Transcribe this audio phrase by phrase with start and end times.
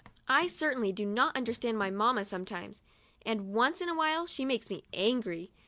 [0.27, 2.81] I certainly do not understand my mamma sometimes,
[3.23, 5.51] and once in a while she makes me angry.